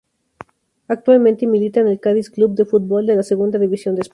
[0.87, 4.09] Actualmente milita en el Cádiz Club de Fútbol de la Segunda División de España.